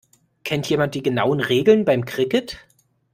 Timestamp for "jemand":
0.67-0.95